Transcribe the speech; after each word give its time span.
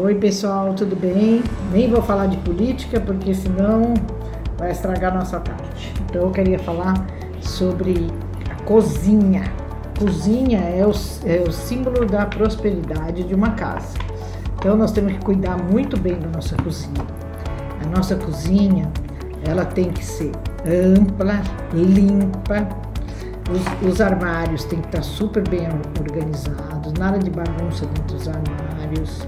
Oi 0.00 0.14
pessoal, 0.14 0.72
tudo 0.74 0.96
bem? 0.96 1.42
Nem 1.70 1.90
vou 1.90 2.00
falar 2.00 2.26
de 2.26 2.36
política 2.38 2.98
porque 2.98 3.34
senão 3.34 3.94
vai 4.56 4.70
estragar 4.70 5.14
nossa 5.14 5.38
tarde. 5.38 5.92
Então 6.04 6.22
eu 6.22 6.30
queria 6.30 6.58
falar 6.58 7.06
sobre 7.40 8.10
a 8.50 8.54
cozinha. 8.64 9.44
Cozinha 9.98 10.60
é 10.60 10.86
o, 10.86 10.92
é 11.26 11.44
o 11.46 11.52
símbolo 11.52 12.06
da 12.06 12.24
prosperidade 12.24 13.22
de 13.22 13.34
uma 13.34 13.50
casa. 13.50 13.98
Então 14.56 14.76
nós 14.76 14.92
temos 14.92 15.12
que 15.12 15.18
cuidar 15.20 15.58
muito 15.58 16.00
bem 16.00 16.18
da 16.18 16.28
nossa 16.28 16.56
cozinha. 16.56 17.04
A 17.84 17.88
nossa 17.94 18.16
cozinha 18.16 18.90
ela 19.46 19.64
tem 19.64 19.90
que 19.90 20.04
ser 20.04 20.32
ampla, 20.66 21.42
limpa. 21.72 22.66
Os, 23.50 23.92
os 23.92 24.00
armários 24.00 24.64
têm 24.64 24.80
que 24.80 24.86
estar 24.86 25.02
super 25.02 25.46
bem 25.46 25.68
organizados, 26.00 26.92
nada 26.94 27.18
de 27.18 27.30
bagunça 27.30 27.84
dentro 27.86 28.16
dos 28.16 28.28
armários. 28.28 29.26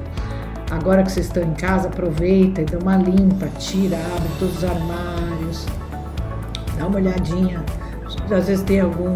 Agora 0.74 1.02
que 1.02 1.12
vocês 1.12 1.26
estão 1.26 1.42
em 1.42 1.54
casa, 1.54 1.88
aproveita 1.88 2.60
e 2.60 2.64
dá 2.64 2.78
uma 2.78 2.96
limpa, 2.96 3.46
tira, 3.58 3.96
abre 3.96 4.28
todos 4.38 4.58
os 4.58 4.64
armários, 4.64 5.66
dá 6.76 6.86
uma 6.86 6.96
olhadinha. 6.96 7.62
Às 8.30 8.46
vezes 8.46 8.62
tem 8.64 8.80
algum 8.80 9.14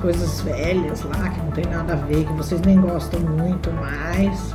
coisas 0.00 0.40
velhas 0.40 1.02
lá 1.04 1.28
que 1.28 1.40
não 1.40 1.50
tem 1.50 1.64
nada 1.66 1.92
a 1.92 1.96
ver, 1.96 2.24
que 2.24 2.32
vocês 2.32 2.60
nem 2.62 2.80
gostam 2.80 3.20
muito 3.20 3.70
mais. 3.72 4.54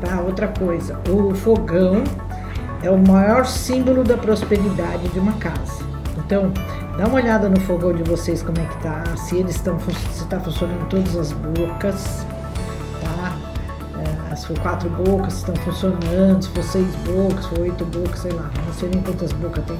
Tá? 0.00 0.20
Outra 0.20 0.48
coisa, 0.48 0.98
o 1.08 1.34
fogão 1.34 2.02
é 2.82 2.90
o 2.90 2.98
maior 2.98 3.46
símbolo 3.46 4.04
da 4.04 4.16
prosperidade 4.16 5.08
de 5.08 5.18
uma 5.18 5.32
casa. 5.34 5.84
Então, 6.18 6.52
dá 6.96 7.06
uma 7.06 7.16
olhada 7.16 7.48
no 7.48 7.60
fogão 7.60 7.92
de 7.92 8.02
vocês 8.02 8.42
como 8.42 8.58
é 8.58 8.64
que 8.64 8.82
tá, 8.82 9.04
se 9.16 9.36
eles 9.36 9.56
estão 9.56 9.78
se 9.78 10.22
está 10.22 10.40
funcionando 10.40 10.88
todas 10.88 11.16
as 11.16 11.32
bocas, 11.32 12.26
se 14.36 14.46
for 14.46 14.58
quatro 14.60 14.88
bocas 14.90 15.38
estão 15.38 15.54
funcionando, 15.56 16.42
se 16.42 16.48
for 16.50 16.64
seis 16.64 16.94
bocas, 17.06 17.44
se 17.44 17.50
for 17.50 17.60
oito 17.60 17.84
bocas, 17.86 18.20
sei 18.20 18.32
lá, 18.32 18.50
não 18.64 18.72
sei 18.74 18.88
nem 18.88 19.02
quantas 19.02 19.32
bocas 19.32 19.64
tem, 19.64 19.76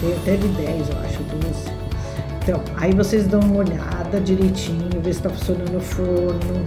tem 0.00 0.12
até 0.16 0.36
de 0.36 0.48
dez, 0.48 0.88
eu 0.88 0.98
acho, 1.00 1.22
doze. 1.22 1.78
Então, 2.42 2.60
aí 2.76 2.92
vocês 2.94 3.26
dão 3.26 3.40
uma 3.40 3.58
olhada 3.58 4.20
direitinho, 4.20 4.88
ver 5.02 5.12
se 5.12 5.20
está 5.20 5.30
funcionando 5.30 5.76
o 5.76 5.80
forno, 5.80 6.64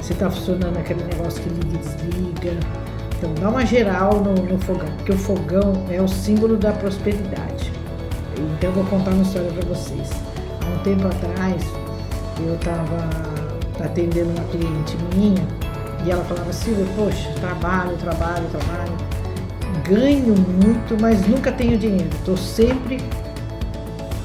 se 0.00 0.12
está 0.12 0.30
funcionando 0.30 0.76
aquele 0.76 1.02
negócio 1.04 1.42
que 1.42 1.48
liga 1.48 1.74
e 1.74 1.78
desliga 1.78 2.88
então, 3.18 3.34
dá 3.34 3.48
uma 3.48 3.66
geral 3.66 4.20
no, 4.20 4.32
no 4.32 4.58
fogão, 4.60 4.86
porque 4.96 5.10
o 5.10 5.18
fogão 5.18 5.72
é 5.90 6.00
o 6.00 6.06
símbolo 6.06 6.56
da 6.56 6.70
prosperidade. 6.70 7.72
Então, 8.34 8.70
eu 8.70 8.72
vou 8.72 8.84
contar 8.84 9.10
uma 9.10 9.22
história 9.22 9.50
para 9.50 9.66
vocês. 9.66 10.08
Há 10.62 10.72
um 10.72 10.78
tempo 10.84 11.08
atrás, 11.08 11.60
eu 12.38 12.54
estava 12.54 13.84
atendendo 13.84 14.30
uma 14.30 14.44
cliente 14.44 14.96
minha 15.16 15.44
e 16.04 16.10
ela 16.10 16.24
falava 16.24 16.50
assim: 16.50 16.74
Poxa, 16.96 17.30
trabalho, 17.40 17.96
trabalho, 17.96 18.46
trabalho, 18.50 18.92
ganho 19.88 20.34
muito, 20.34 21.00
mas 21.00 21.26
nunca 21.26 21.50
tenho 21.52 21.78
dinheiro. 21.78 22.08
Estou 22.14 22.36
sempre 22.36 22.98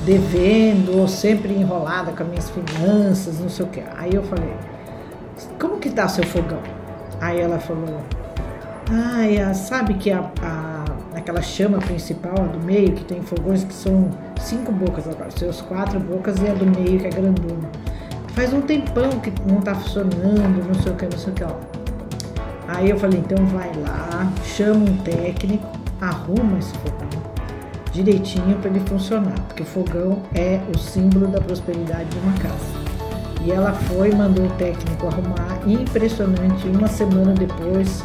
devendo 0.05 0.99
ou 0.99 1.07
sempre 1.07 1.53
enrolada 1.53 2.11
com 2.11 2.23
as 2.23 2.29
minhas 2.29 2.49
finanças, 2.49 3.39
não 3.39 3.49
sei 3.49 3.65
o 3.65 3.69
que. 3.69 3.83
Aí 3.97 4.13
eu 4.13 4.23
falei: 4.23 4.53
Como 5.59 5.77
que 5.77 5.89
tá 5.89 6.07
seu 6.07 6.23
fogão? 6.25 6.61
Aí 7.19 7.39
ela 7.39 7.59
falou: 7.59 8.01
Ai, 8.91 9.39
a, 9.39 9.53
sabe 9.53 9.95
que 9.95 10.11
a, 10.11 10.29
a, 10.41 10.85
aquela 11.17 11.41
chama 11.41 11.79
principal, 11.79 12.35
a 12.37 12.47
do 12.47 12.59
meio, 12.59 12.93
que 12.93 13.03
tem 13.05 13.21
fogões 13.21 13.63
que 13.63 13.73
são 13.73 14.09
cinco 14.39 14.71
bocas 14.71 15.07
agora, 15.07 15.31
seus 15.31 15.61
quatro 15.61 15.99
bocas 15.99 16.37
e 16.41 16.47
a 16.47 16.53
do 16.53 16.65
meio 16.65 16.99
que 16.99 17.07
é 17.07 17.09
grandona. 17.09 17.69
Faz 18.33 18.51
um 18.51 18.61
tempão 18.61 19.09
que 19.19 19.31
não 19.47 19.61
tá 19.61 19.75
funcionando, 19.75 20.67
não 20.67 20.73
sei 20.81 20.91
o 20.91 20.95
que, 20.95 21.05
não 21.05 21.17
sei 21.17 21.31
o 21.31 21.35
que, 21.35 21.43
ó. 21.43 21.51
Aí 22.67 22.89
eu 22.89 22.97
falei, 22.97 23.19
então 23.19 23.45
vai 23.47 23.71
lá, 23.75 24.31
chama 24.43 24.85
um 24.89 24.97
técnico, 24.97 25.67
arruma 26.01 26.57
esse 26.57 26.73
fogão 26.79 27.23
direitinho 27.91 28.57
para 28.57 28.71
ele 28.71 28.79
funcionar, 28.81 29.39
porque 29.47 29.61
o 29.61 29.65
fogão 29.65 30.23
é 30.33 30.59
o 30.75 30.77
símbolo 30.79 31.27
da 31.27 31.39
prosperidade 31.39 32.09
de 32.09 32.17
uma 32.17 32.33
casa. 32.33 32.83
E 33.45 33.51
ela 33.51 33.71
foi, 33.73 34.11
mandou 34.11 34.45
o 34.45 34.49
técnico 34.51 35.07
arrumar, 35.07 35.59
e 35.67 35.73
impressionante, 35.73 36.67
uma 36.67 36.87
semana 36.87 37.33
depois 37.33 38.03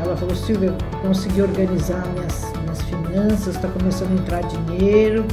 ela 0.00 0.16
falou, 0.16 0.34
Silvia, 0.34 0.74
consegui 1.02 1.42
organizar 1.42 2.06
minhas, 2.14 2.52
minhas 2.60 2.82
finanças, 2.82 3.56
está 3.56 3.68
começando 3.68 4.12
a 4.12 4.14
entrar 4.14 4.40
dinheiro, 4.42 5.24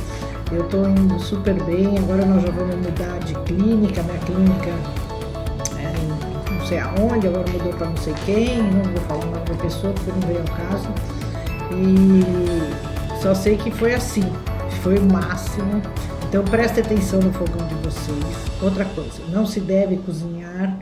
eu 0.55 0.63
estou 0.65 0.87
indo 0.87 1.19
super 1.19 1.61
bem, 1.63 1.97
agora 1.97 2.25
nós 2.25 2.43
já 2.43 2.51
vamos 2.51 2.75
mudar 2.75 3.19
de 3.19 3.33
clínica, 3.45 4.03
minha 4.03 4.19
clínica 4.19 4.69
é, 5.79 6.51
não 6.51 6.65
sei 6.65 6.79
aonde, 6.79 7.27
agora 7.27 7.45
mudou 7.51 7.73
para 7.73 7.89
não 7.89 7.97
sei 7.97 8.13
quem, 8.25 8.61
não 8.61 8.83
vou 8.83 9.01
falar 9.01 9.25
o 9.25 9.31
nome 9.31 9.43
pessoa 9.61 9.93
porque 9.93 10.11
não 10.11 10.19
veio 10.27 10.41
ao 10.41 10.69
caso. 10.69 10.89
E 11.71 13.21
só 13.21 13.33
sei 13.33 13.57
que 13.57 13.71
foi 13.71 13.93
assim, 13.93 14.23
foi 14.81 14.97
o 14.97 15.11
máximo. 15.11 15.81
Então 16.27 16.43
preste 16.43 16.81
atenção 16.81 17.19
no 17.19 17.31
fogão 17.31 17.65
de 17.67 17.75
vocês. 17.75 18.61
Outra 18.61 18.85
coisa, 18.85 19.23
não 19.29 19.45
se 19.45 19.59
deve 19.59 19.97
cozinhar 19.97 20.79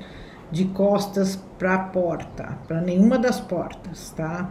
de 0.51 0.65
costas 0.65 1.39
para 1.57 1.75
a 1.75 1.79
porta, 1.79 2.57
para 2.67 2.81
nenhuma 2.81 3.17
das 3.17 3.39
portas, 3.39 4.11
tá? 4.11 4.49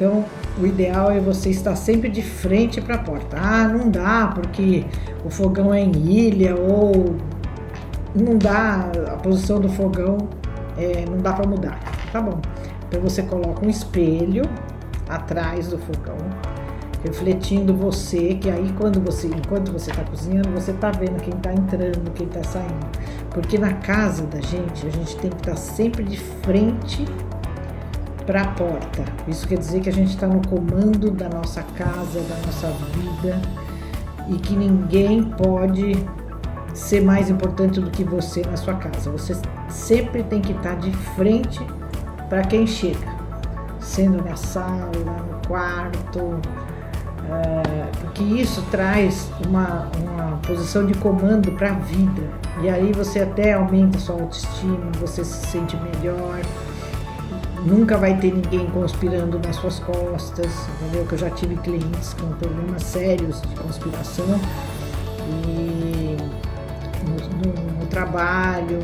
Então, 0.00 0.24
o 0.58 0.64
ideal 0.64 1.10
é 1.10 1.20
você 1.20 1.50
estar 1.50 1.76
sempre 1.76 2.08
de 2.08 2.22
frente 2.22 2.80
para 2.80 2.94
a 2.94 2.98
porta. 2.98 3.36
Ah, 3.38 3.68
não 3.68 3.90
dá 3.90 4.32
porque 4.34 4.86
o 5.26 5.28
fogão 5.28 5.74
é 5.74 5.80
em 5.82 5.92
ilha 5.94 6.56
ou 6.56 7.16
não 8.14 8.38
dá, 8.38 8.90
a 9.12 9.16
posição 9.16 9.60
do 9.60 9.68
fogão 9.68 10.16
é, 10.78 11.04
não 11.04 11.18
dá 11.18 11.34
para 11.34 11.46
mudar. 11.46 11.78
Tá 12.10 12.22
bom. 12.22 12.40
Então 12.88 13.02
você 13.02 13.22
coloca 13.24 13.62
um 13.62 13.68
espelho 13.68 14.44
atrás 15.06 15.68
do 15.68 15.76
fogão 15.76 16.16
refletindo 17.04 17.74
você, 17.74 18.36
que 18.36 18.48
aí 18.48 18.72
quando 18.78 19.04
você, 19.04 19.26
enquanto 19.26 19.70
você 19.70 19.90
está 19.90 20.02
cozinhando, 20.02 20.48
você 20.52 20.70
está 20.70 20.90
vendo 20.92 21.20
quem 21.20 21.34
está 21.34 21.52
entrando, 21.52 22.10
quem 22.14 22.26
está 22.26 22.42
saindo. 22.42 22.88
Porque 23.28 23.58
na 23.58 23.74
casa 23.74 24.24
da 24.24 24.40
gente, 24.40 24.86
a 24.86 24.90
gente 24.90 25.14
tem 25.16 25.30
que 25.30 25.36
estar 25.36 25.50
tá 25.50 25.56
sempre 25.58 26.04
de 26.04 26.16
frente 26.16 27.04
para 28.26 28.42
a 28.42 28.48
porta. 28.48 29.04
Isso 29.26 29.46
quer 29.46 29.58
dizer 29.58 29.80
que 29.80 29.88
a 29.88 29.92
gente 29.92 30.10
está 30.10 30.26
no 30.26 30.46
comando 30.46 31.10
da 31.10 31.28
nossa 31.28 31.62
casa, 31.62 32.20
da 32.20 32.36
nossa 32.46 32.68
vida 32.94 33.40
e 34.28 34.34
que 34.34 34.54
ninguém 34.54 35.24
pode 35.24 36.06
ser 36.74 37.02
mais 37.02 37.28
importante 37.28 37.80
do 37.80 37.90
que 37.90 38.04
você 38.04 38.42
na 38.42 38.56
sua 38.56 38.74
casa. 38.74 39.10
Você 39.10 39.36
sempre 39.68 40.22
tem 40.22 40.40
que 40.40 40.52
estar 40.52 40.74
tá 40.74 40.76
de 40.76 40.92
frente 41.14 41.60
para 42.28 42.42
quem 42.42 42.66
chega, 42.66 43.08
sendo 43.80 44.22
na 44.22 44.36
sala, 44.36 44.92
no 44.94 45.48
quarto, 45.48 46.40
é, 47.28 47.90
porque 48.00 48.22
isso 48.22 48.62
traz 48.70 49.30
uma, 49.46 49.88
uma 49.98 50.36
posição 50.38 50.86
de 50.86 50.94
comando 50.94 51.52
para 51.52 51.70
a 51.70 51.74
vida. 51.74 52.22
E 52.62 52.68
aí 52.68 52.92
você 52.92 53.20
até 53.20 53.54
aumenta 53.54 53.98
sua 53.98 54.16
autoestima, 54.16 54.90
você 55.00 55.24
se 55.24 55.46
sente 55.46 55.76
melhor. 55.76 56.40
Nunca 57.64 57.96
vai 57.96 58.16
ter 58.18 58.32
ninguém 58.32 58.66
conspirando 58.70 59.38
nas 59.38 59.56
suas 59.56 59.78
costas, 59.78 60.46
entendeu? 60.80 61.04
Que 61.06 61.14
eu 61.14 61.18
já 61.18 61.30
tive 61.30 61.56
clientes 61.56 62.14
com 62.14 62.28
problemas 62.32 62.82
sérios 62.82 63.40
de 63.42 63.54
conspiração 63.56 64.40
e 65.46 66.16
no, 67.04 67.52
no, 67.52 67.80
no 67.80 67.86
trabalho 67.86 68.78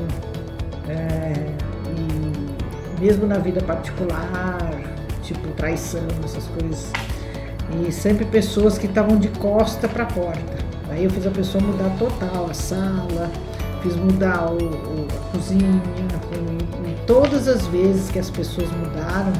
é, 0.88 1.32
e 1.96 3.00
mesmo 3.00 3.26
na 3.26 3.38
vida 3.38 3.62
particular, 3.62 4.60
tipo 5.22 5.48
traição, 5.52 6.06
essas 6.22 6.44
coisas 6.46 6.92
e 7.84 7.90
sempre 7.90 8.24
pessoas 8.24 8.78
que 8.78 8.86
estavam 8.86 9.18
de 9.18 9.28
costa 9.28 9.88
para 9.88 10.04
a 10.04 10.06
porta. 10.06 10.56
Aí 10.88 11.04
eu 11.04 11.10
fiz 11.10 11.26
a 11.26 11.30
pessoa 11.30 11.62
mudar 11.62 11.90
total 11.98 12.48
a 12.48 12.54
sala, 12.54 13.30
mudar 13.94 14.50
o, 14.50 14.56
o 14.56 15.06
a 15.14 15.36
cozinha, 15.36 15.82
e, 16.86 17.06
todas 17.06 17.46
as 17.46 17.66
vezes 17.66 18.10
que 18.10 18.18
as 18.18 18.30
pessoas 18.30 18.68
mudaram, 18.72 19.32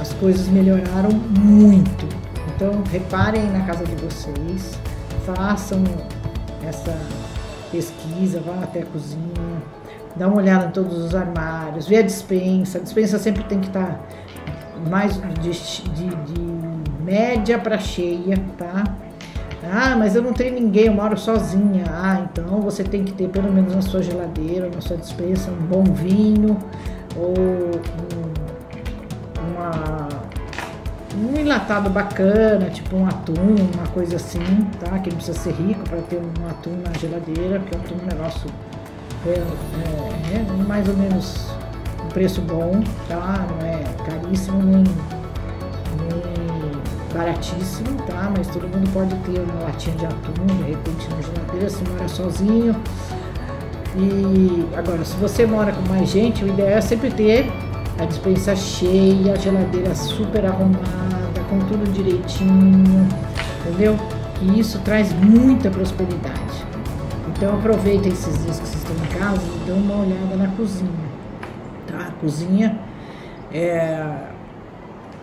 as 0.00 0.12
coisas 0.14 0.48
melhoraram 0.48 1.10
muito. 1.10 2.06
Então 2.54 2.82
reparem 2.90 3.44
na 3.50 3.64
casa 3.64 3.84
de 3.84 3.94
vocês, 3.96 4.78
façam 5.24 5.84
essa 6.66 6.96
pesquisa, 7.70 8.40
vá 8.40 8.64
até 8.64 8.82
a 8.82 8.86
cozinha, 8.86 9.62
dá 10.16 10.26
uma 10.26 10.36
olhada 10.36 10.66
em 10.66 10.70
todos 10.70 10.98
os 10.98 11.14
armários, 11.14 11.86
vê 11.86 11.98
a 11.98 12.02
dispensa. 12.02 12.78
A 12.78 12.80
dispensa 12.80 13.18
sempre 13.18 13.44
tem 13.44 13.60
que 13.60 13.68
estar 13.68 14.00
mais 14.88 15.20
de, 15.40 15.50
de, 15.50 16.08
de 16.08 16.40
média 17.02 17.58
para 17.58 17.78
cheia, 17.78 18.36
tá? 18.58 18.84
Ah, 19.74 19.96
mas 19.96 20.14
eu 20.14 20.20
não 20.20 20.34
tenho 20.34 20.54
ninguém, 20.54 20.84
eu 20.84 20.92
moro 20.92 21.18
sozinha. 21.18 21.86
Ah, 21.88 22.26
então 22.30 22.60
você 22.60 22.84
tem 22.84 23.04
que 23.04 23.12
ter 23.12 23.26
pelo 23.30 23.50
menos 23.50 23.74
na 23.74 23.80
sua 23.80 24.02
geladeira, 24.02 24.68
na 24.68 24.82
sua 24.82 24.98
dispensa, 24.98 25.50
um 25.50 25.66
bom 25.66 25.82
vinho 25.82 26.58
ou 27.16 27.32
um, 27.38 27.70
uma, 29.48 30.08
um 31.16 31.40
enlatado 31.40 31.88
bacana, 31.88 32.68
tipo 32.68 32.94
um 32.94 33.06
atum, 33.06 33.56
uma 33.74 33.88
coisa 33.94 34.16
assim, 34.16 34.66
tá? 34.78 34.98
Que 34.98 35.08
não 35.08 35.16
precisa 35.16 35.38
ser 35.38 35.54
rico 35.54 35.88
para 35.88 36.02
ter 36.02 36.16
um 36.18 36.48
atum 36.50 36.76
na 36.84 36.92
geladeira, 36.98 37.58
porque 37.60 37.74
o 37.74 37.80
atum 37.80 37.94
é 37.94 38.02
um 38.02 38.18
negócio 38.18 38.50
é, 39.24 39.30
é, 39.30 40.36
é 40.36 40.64
mais 40.68 40.86
ou 40.86 40.96
menos 40.98 41.46
preço 42.12 42.42
bom, 42.42 42.82
tá? 43.08 43.46
Não 43.48 43.66
é 43.66 43.82
caríssimo 44.04 44.62
nem 44.62 44.84
baratíssimo, 47.12 47.96
tá? 48.06 48.32
Mas 48.36 48.48
todo 48.48 48.62
mundo 48.62 48.90
pode 48.92 49.14
ter 49.16 49.40
uma 49.40 49.64
latinha 49.64 49.96
de 49.96 50.06
atum, 50.06 50.46
de 50.46 50.70
repente 50.70 51.08
na 51.10 51.20
geladeira, 51.22 51.70
se 51.70 51.84
mora 51.84 52.08
sozinho. 52.08 52.76
E 53.96 54.66
agora, 54.76 55.04
se 55.04 55.14
você 55.16 55.46
mora 55.46 55.72
com 55.72 55.82
mais 55.88 56.08
gente, 56.08 56.44
o 56.44 56.48
ideal 56.48 56.70
é 56.70 56.80
sempre 56.80 57.10
ter 57.10 57.50
a 57.98 58.04
dispensa 58.06 58.56
cheia, 58.56 59.34
a 59.34 59.36
geladeira 59.36 59.94
super 59.94 60.46
arrumada, 60.46 61.40
com 61.48 61.58
tudo 61.60 61.92
direitinho, 61.92 63.06
entendeu? 63.60 63.96
E 64.40 64.58
isso 64.58 64.78
traz 64.80 65.12
muita 65.12 65.70
prosperidade. 65.70 66.64
Então 67.28 67.54
aproveita 67.54 68.08
esses 68.08 68.42
dias 68.44 68.58
que 68.58 68.66
vocês 68.66 68.82
estão 68.82 68.96
em 68.96 69.18
casa 69.18 69.42
e 69.42 69.66
dê 69.66 69.72
uma 69.72 69.96
olhada 69.96 70.36
na 70.36 70.48
cozinha, 70.48 70.90
tá? 71.86 72.08
A 72.08 72.12
cozinha 72.12 72.78
é, 73.52 74.14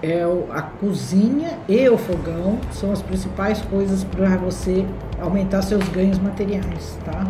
é 0.01 0.23
a 0.51 0.61
cozinha 0.61 1.57
e 1.67 1.87
o 1.89 1.97
fogão 1.97 2.59
são 2.71 2.91
as 2.91 3.01
principais 3.01 3.61
coisas 3.63 4.03
para 4.03 4.37
você 4.37 4.85
aumentar 5.19 5.61
seus 5.61 5.87
ganhos 5.89 6.17
materiais, 6.19 6.97
tá? 7.03 7.25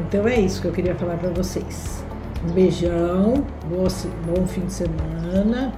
Então 0.00 0.26
é 0.26 0.40
isso 0.40 0.60
que 0.60 0.68
eu 0.68 0.72
queria 0.72 0.94
falar 0.94 1.16
para 1.16 1.30
vocês. 1.30 2.04
Um 2.46 2.52
beijão, 2.52 3.44
bom 4.26 4.46
fim 4.46 4.66
de 4.66 4.72
semana 4.72 5.72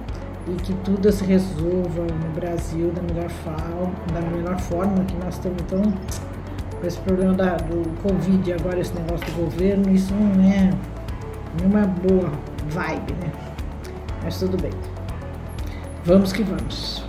e 0.47 0.53
que 0.55 0.73
tudo 0.83 1.11
se 1.11 1.23
resolva 1.23 2.01
no 2.01 2.33
Brasil 2.33 2.91
da 2.91 3.01
melhor 3.01 3.29
forma, 3.29 3.93
da 4.13 4.21
melhor 4.21 4.59
forma 4.59 5.03
que 5.05 5.15
nós 5.17 5.35
estamos 5.35 5.61
tão 5.63 5.81
com 6.79 6.87
esse 6.87 6.99
problema 6.99 7.33
da, 7.33 7.55
do 7.55 8.01
Covid 8.01 8.53
agora 8.53 8.79
esse 8.79 8.93
negócio 8.93 9.25
do 9.27 9.43
governo, 9.43 9.89
isso 9.93 10.13
não 10.13 10.43
é 10.43 10.71
nenhuma 11.57 11.87
boa 11.87 12.31
vibe, 12.69 13.13
né? 13.13 13.31
Mas 14.23 14.39
tudo 14.39 14.61
bem. 14.61 14.71
Vamos 16.05 16.31
que 16.31 16.43
vamos. 16.43 17.04